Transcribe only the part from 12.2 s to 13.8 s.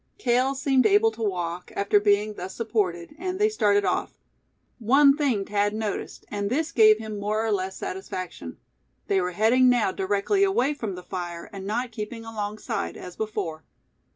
alongside, as before.